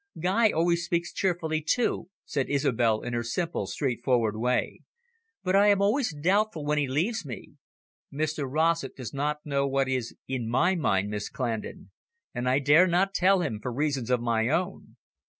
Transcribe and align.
"Guy 0.19 0.49
always 0.49 0.83
speaks 0.83 1.13
cheerfully 1.13 1.61
too," 1.61 2.09
said 2.25 2.49
Isobel 2.49 3.01
in 3.01 3.13
her 3.13 3.21
simple, 3.21 3.67
straightforward 3.67 4.35
way. 4.35 4.79
"But 5.43 5.55
I 5.55 5.67
am 5.67 5.79
always 5.79 6.11
doubtful 6.11 6.65
when 6.65 6.79
he 6.79 6.87
leaves 6.87 7.23
me." 7.23 7.51
"Mr 8.11 8.47
Rossett 8.51 8.95
does 8.95 9.13
not 9.13 9.45
know 9.45 9.67
what 9.67 9.87
is 9.87 10.15
in 10.27 10.49
my 10.49 10.73
mind, 10.73 11.11
Miss 11.11 11.29
Clandon. 11.29 11.91
And 12.33 12.49
I 12.49 12.57
dare 12.57 12.87
not 12.87 13.13
tell 13.13 13.41
him, 13.41 13.59
for 13.61 13.71
reasons 13.71 14.09
of 14.09 14.19
my 14.21 14.49
own. 14.49 14.95